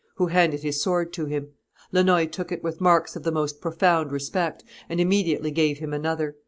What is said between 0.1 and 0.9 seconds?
who handed his